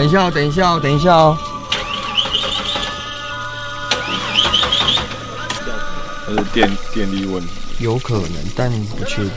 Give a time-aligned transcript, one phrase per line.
[0.00, 1.36] 等一下哦，等一下哦，等一下哦。
[6.54, 7.48] 电电力问题，
[7.80, 9.30] 有可能，但不确定。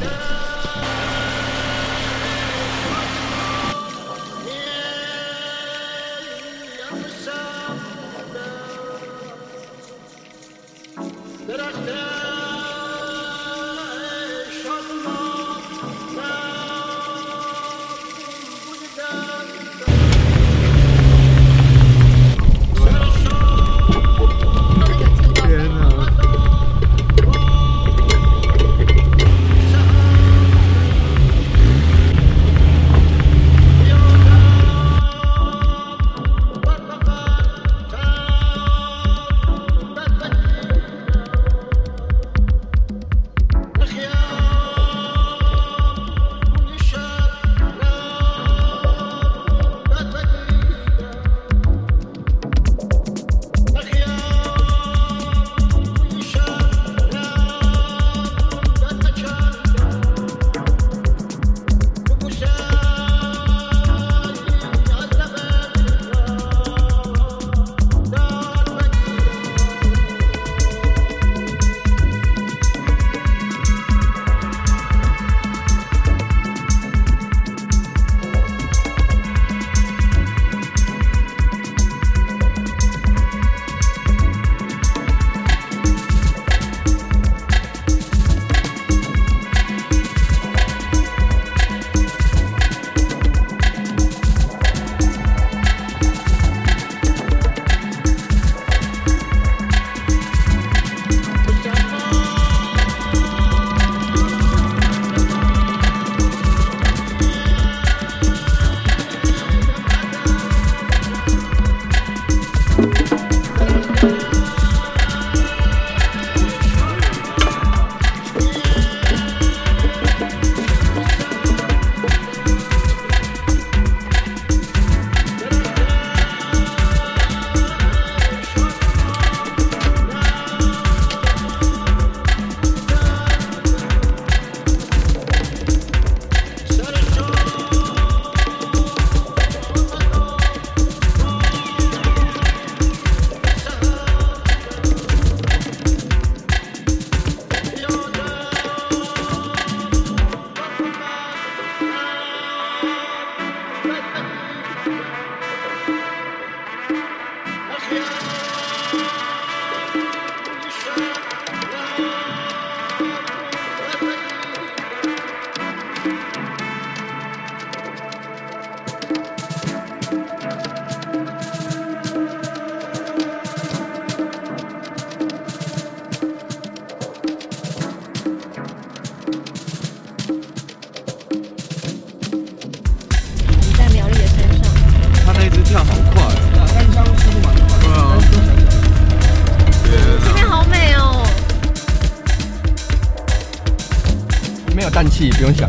[195.44, 195.68] 不用想。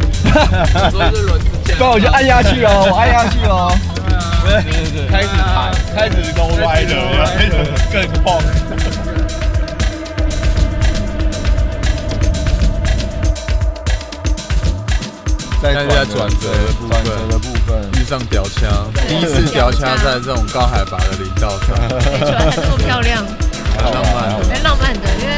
[0.88, 3.74] 说是轮子架，不然我就按下去哦，我按下去哦。
[4.46, 6.94] 对对对，开始踩，开始 low rider，
[7.90, 8.38] 更晃。
[15.60, 18.70] 在现在在转折的部分转折的部分，遇上吊枪，
[19.08, 21.70] 第一次吊枪在这种高海拔的林道上，
[22.12, 23.26] 没错，还这么漂亮，
[23.76, 24.38] 很浪漫。
[24.54, 25.34] 很浪漫的，因为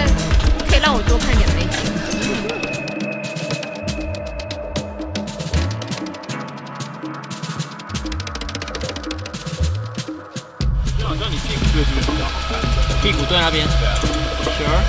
[0.69, 1.65] 可以让我多看点美
[13.29, 13.67] 对那边。
[14.59, 14.71] 对啊。
[14.73, 14.81] Sure。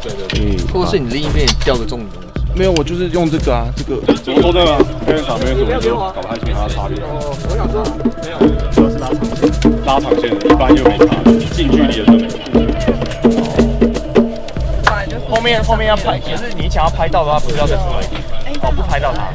[0.00, 2.28] 对对对，或者是你另一边也吊个重的东西。
[2.54, 4.00] 没有，我就是用这个啊，这个。
[4.22, 4.78] 怎么说这个？
[5.06, 6.12] 跟场面什么说？
[6.12, 6.96] 搞不太清它的差别。
[7.04, 7.84] 我想说，
[8.22, 8.38] 没有，
[8.72, 9.40] 主要是拉长线。
[9.84, 11.06] 拉长线的，一般又没差，
[11.52, 12.36] 近距离的就没差。
[15.28, 18.20] 后面后面要拍，就是你想要拍到的话，不是要再出来一点，
[18.62, 19.28] 哦，不拍到它。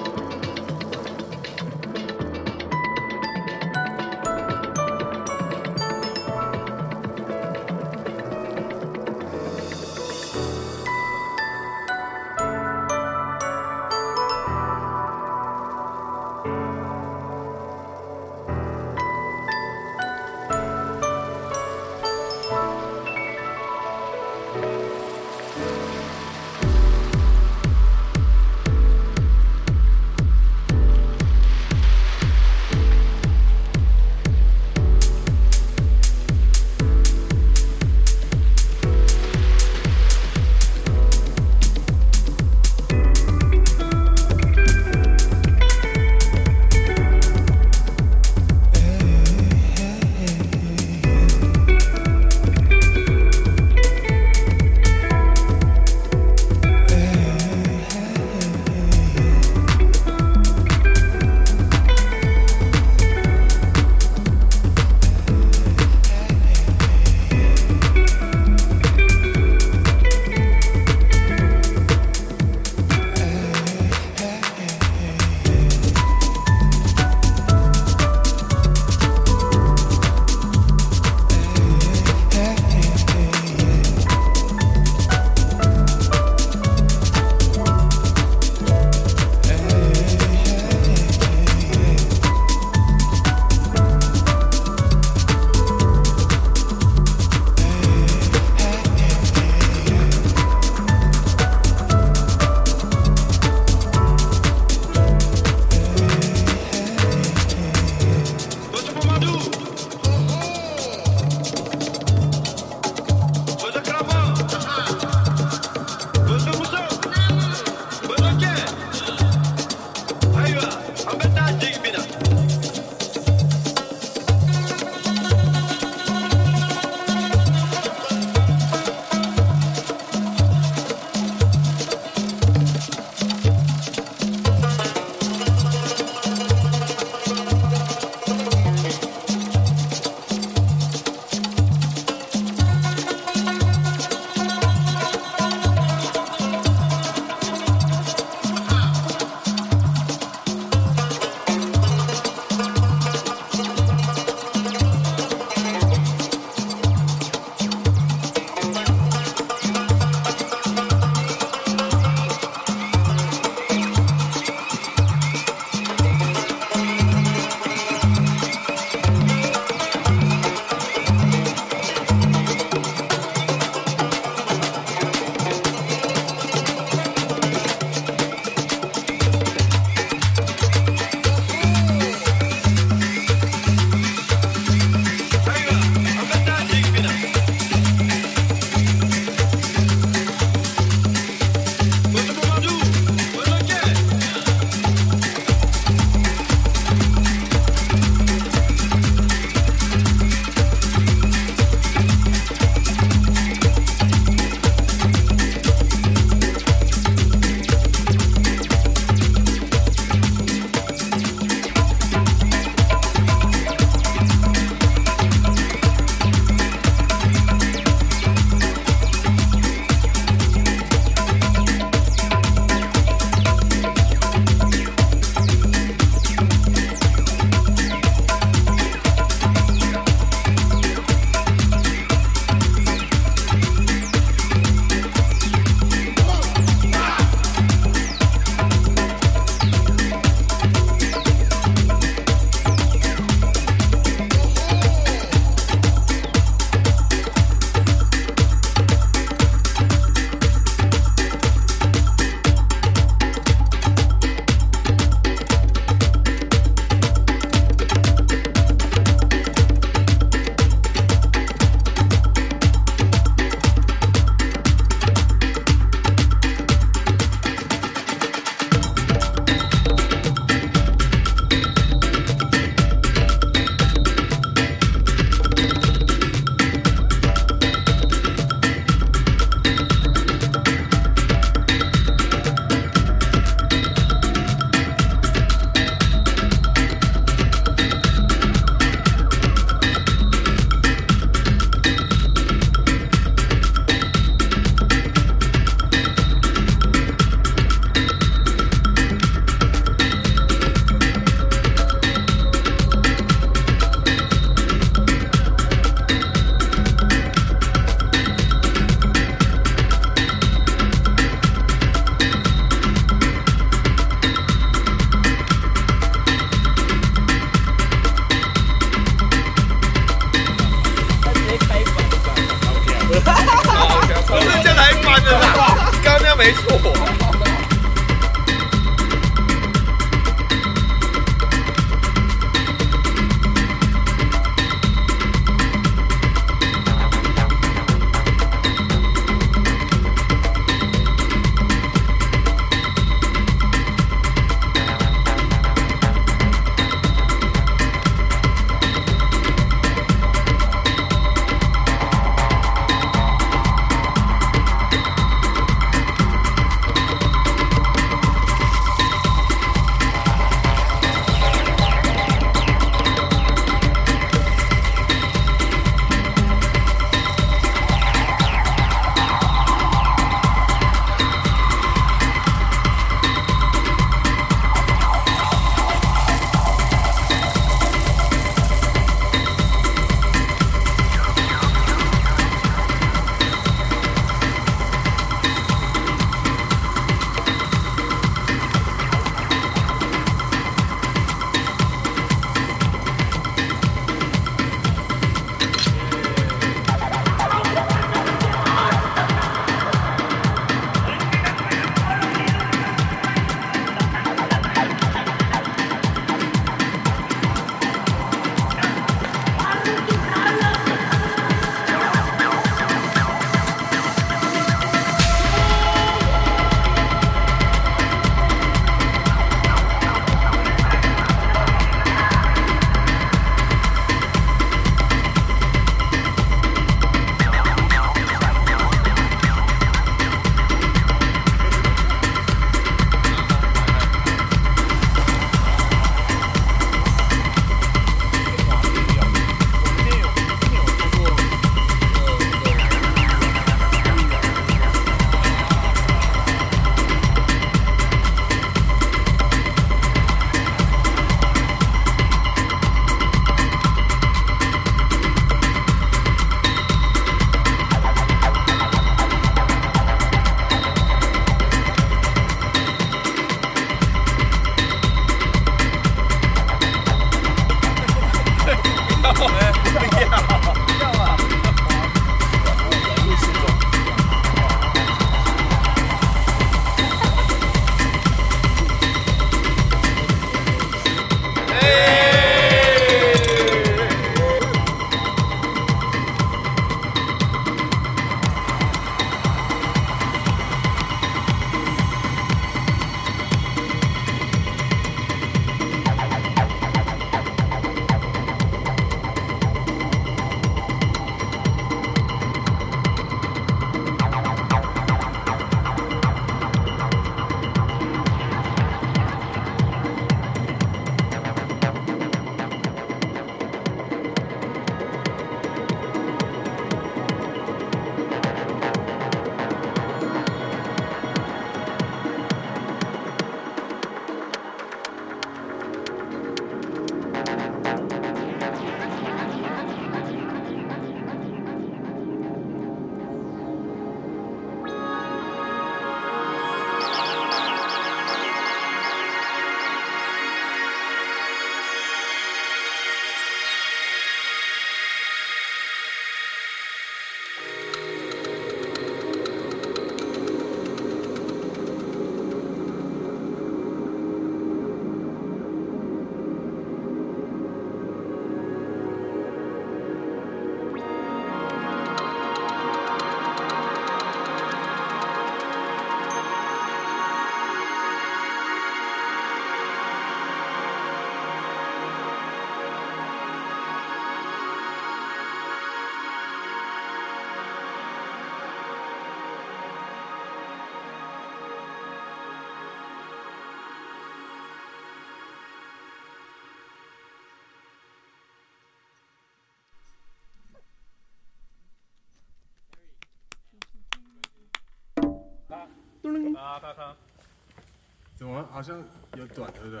[598.36, 599.02] 怎么好像
[599.36, 600.00] 有短，对不对？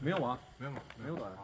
[0.00, 0.80] 没有啊，没有吗？
[0.98, 1.32] 没有短。